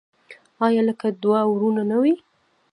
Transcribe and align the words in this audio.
آیا 0.65 0.81
لکه 0.87 1.07
دوه 1.23 1.39
ورونه 1.51 1.83
نه 1.91 1.97
وي؟ 2.01 2.13